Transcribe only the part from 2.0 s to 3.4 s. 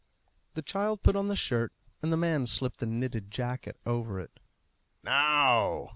and the man slipped the knitted